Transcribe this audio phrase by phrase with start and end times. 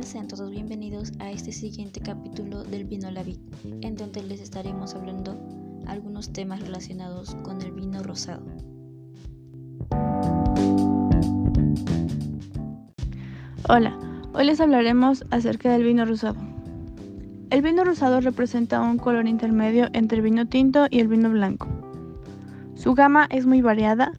[0.00, 0.06] tal?
[0.06, 3.38] Sean todos bienvenidos a este siguiente capítulo del Vino La Vid,
[3.82, 5.38] en donde les estaremos hablando
[5.86, 8.44] algunos temas relacionados con el vino rosado.
[13.68, 13.98] Hola,
[14.32, 16.36] hoy les hablaremos acerca del vino rosado.
[17.50, 21.68] El vino rosado representa un color intermedio entre el vino tinto y el vino blanco.
[22.74, 24.12] Su gama es muy variada,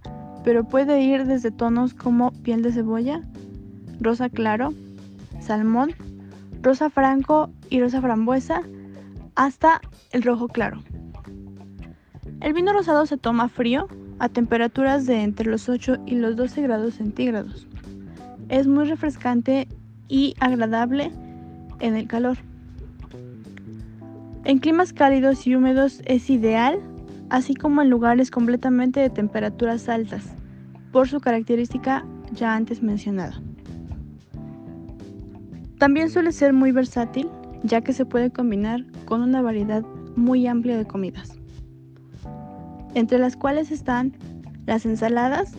[0.43, 3.21] pero puede ir desde tonos como piel de cebolla,
[3.99, 4.73] rosa claro,
[5.41, 5.91] salmón,
[6.61, 8.61] rosa franco y rosa frambuesa,
[9.35, 10.81] hasta el rojo claro.
[12.39, 13.87] El vino rosado se toma frío
[14.19, 17.67] a temperaturas de entre los 8 y los 12 grados centígrados.
[18.49, 19.67] Es muy refrescante
[20.07, 21.11] y agradable
[21.79, 22.37] en el calor.
[24.43, 26.79] En climas cálidos y húmedos es ideal,
[27.29, 30.23] así como en lugares completamente de temperaturas altas,
[30.91, 33.39] por su característica ya antes mencionada.
[35.81, 37.27] También suele ser muy versátil,
[37.63, 39.81] ya que se puede combinar con una variedad
[40.15, 41.33] muy amplia de comidas,
[42.93, 44.13] entre las cuales están
[44.67, 45.53] las ensaladas,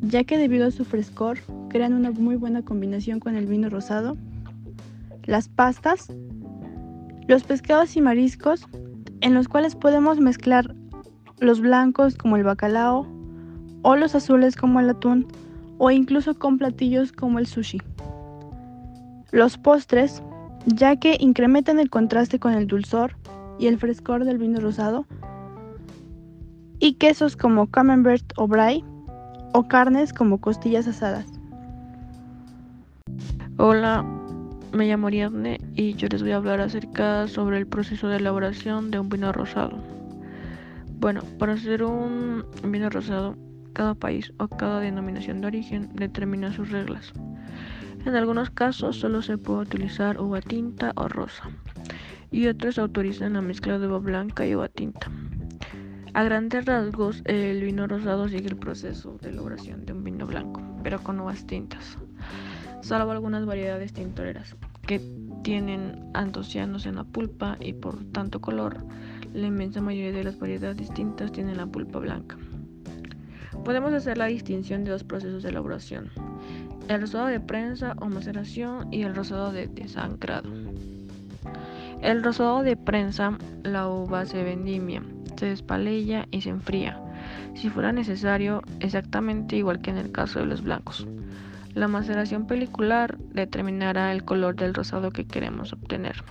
[0.00, 4.16] ya que debido a su frescor crean una muy buena combinación con el vino rosado,
[5.26, 6.10] las pastas,
[7.28, 8.66] los pescados y mariscos,
[9.20, 10.74] en los cuales podemos mezclar
[11.38, 13.06] los blancos como el bacalao,
[13.82, 15.26] o los azules como el atún,
[15.76, 17.82] o incluso con platillos como el sushi.
[19.36, 20.22] Los postres,
[20.64, 23.18] ya que incrementan el contraste con el dulzor
[23.58, 25.04] y el frescor del vino rosado,
[26.78, 28.82] y quesos como camembert o brie,
[29.52, 31.26] o carnes como costillas asadas.
[33.58, 34.06] Hola,
[34.72, 38.90] me llamo Ariadne y yo les voy a hablar acerca sobre el proceso de elaboración
[38.90, 39.76] de un vino rosado.
[40.98, 43.36] Bueno, para hacer un vino rosado,
[43.74, 47.12] cada país o cada denominación de origen determina sus reglas.
[48.06, 51.50] En algunos casos solo se puede utilizar uva tinta o rosa
[52.30, 55.10] y otros autorizan la mezcla de uva blanca y uva tinta.
[56.14, 60.62] A grandes rasgos, el vino rosado sigue el proceso de elaboración de un vino blanco,
[60.84, 61.98] pero con uvas tintas,
[62.80, 65.00] salvo algunas variedades tintoreras que
[65.42, 68.86] tienen antocianos en la pulpa y por tanto color,
[69.34, 72.36] la inmensa mayoría de las variedades tintas tienen la pulpa blanca.
[73.64, 76.12] Podemos hacer la distinción de dos procesos de elaboración,
[76.88, 80.48] el rosado de prensa o maceración y el rosado de desangrado.
[82.02, 85.02] El rosado de prensa, la uva se vendimia,
[85.36, 87.00] se despalella y se enfría,
[87.54, 91.06] si fuera necesario, exactamente igual que en el caso de los blancos.
[91.74, 96.24] La maceración pelicular determinará el color del rosado que queremos obtener.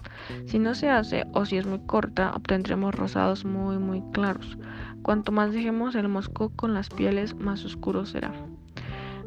[0.48, 4.58] Si no se hace o si es muy corta, obtendremos rosados muy muy claros.
[5.04, 8.34] Cuanto más dejemos el mosco con las pieles, más oscuro será.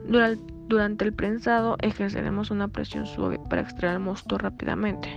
[0.09, 5.09] Durante durante el prensado ejerceremos una presión suave para extraer el mosto rápidamente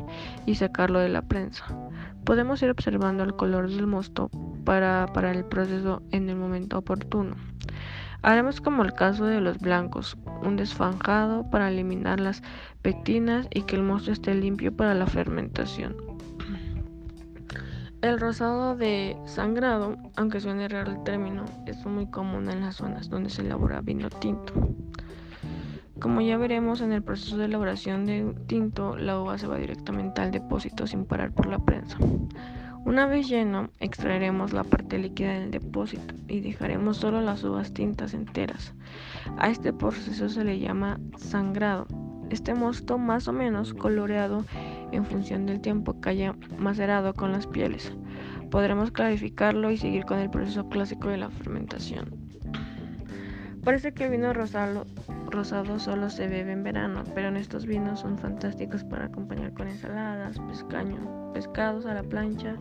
[0.46, 1.66] y sacarlo de la prensa.
[2.24, 4.30] Podemos ir observando el color del mosto
[4.64, 7.36] para, para el proceso en el momento oportuno.
[8.22, 12.44] Haremos como el caso de los blancos, un desfanjado para eliminar las
[12.82, 15.96] pectinas y que el mosto esté limpio para la fermentación.
[18.02, 23.10] El rosado de sangrado, aunque suene raro el término, es muy común en las zonas
[23.10, 24.54] donde se elabora vino tinto.
[26.02, 30.20] Como ya veremos en el proceso de elaboración de tinto, la uva se va directamente
[30.20, 31.96] al depósito sin parar por la prensa.
[32.84, 38.16] Una vez lleno, extraeremos la parte líquida del depósito y dejaremos solo las uvas tintas
[38.16, 38.74] enteras.
[39.38, 41.86] A este proceso se le llama sangrado.
[42.32, 44.44] Este mosto más o menos coloreado
[44.92, 47.94] en función del tiempo que haya macerado con las pieles.
[48.50, 52.10] Podremos clarificarlo y seguir con el proceso clásico de la fermentación.
[53.64, 54.88] Parece que vino rosado,
[55.32, 60.38] rosado solo se bebe en verano, pero estos vinos son fantásticos para acompañar con ensaladas,
[60.40, 62.56] pescaño, pescados a la plancha,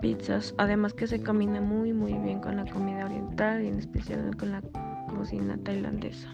[0.00, 4.36] pizzas, además que se combina muy muy bien con la comida oriental y en especial
[4.36, 4.62] con la
[5.08, 6.28] cocina tailandesa.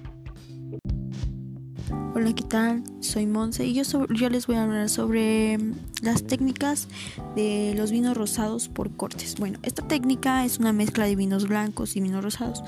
[2.16, 2.84] Hola, ¿qué tal?
[3.00, 6.86] Soy Monse y yo, yo les voy a hablar sobre mm, las técnicas
[7.34, 9.34] de los vinos rosados por cortes.
[9.38, 12.62] Bueno, esta técnica es una mezcla de vinos blancos y vinos rosados.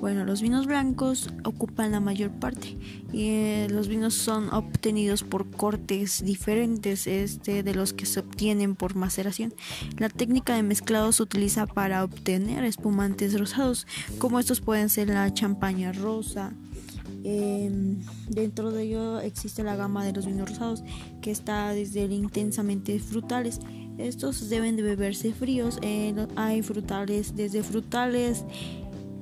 [0.00, 2.76] Bueno, los vinos blancos ocupan la mayor parte
[3.12, 8.74] y eh, los vinos son obtenidos por cortes diferentes este, de los que se obtienen
[8.76, 9.54] por maceración.
[9.96, 13.86] La técnica de mezclado se utiliza para obtener espumantes rosados,
[14.18, 16.52] como estos pueden ser la champaña rosa.
[17.24, 17.98] Em,
[18.28, 20.84] dentro de ello existe la gama de los vinos rosados,
[21.22, 23.60] que está desde el intensamente frutales.
[23.98, 25.78] Estos deben de beberse fríos.
[25.80, 28.44] Eh, hay frutales, desde frutales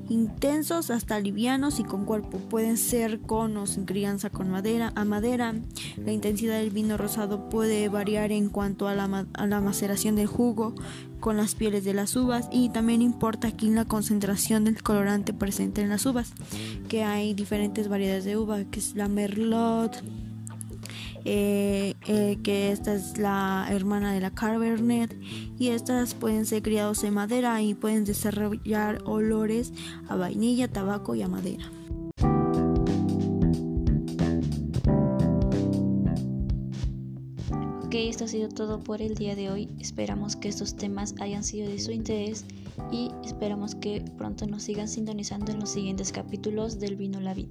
[0.09, 2.39] intensos hasta livianos y con cuerpo.
[2.39, 5.55] Pueden ser conos en crianza con madera a madera.
[5.97, 10.27] La intensidad del vino rosado puede variar en cuanto a la, a la maceración del
[10.27, 10.75] jugo
[11.21, 15.81] con las pieles de las uvas y también importa aquí la concentración del colorante presente
[15.81, 16.33] en las uvas,
[16.89, 20.03] que hay diferentes variedades de uva, que es la merlot,
[21.25, 25.17] eh, eh, que esta es la hermana de la Cabernet
[25.59, 29.73] y estas pueden ser criados en madera y pueden desarrollar olores
[30.09, 31.71] a vainilla, tabaco y a madera.
[37.85, 39.69] Ok, esto ha sido todo por el día de hoy.
[39.79, 42.45] Esperamos que estos temas hayan sido de su interés
[42.91, 47.51] y esperamos que pronto nos sigan sintonizando en los siguientes capítulos del Vino La Vida.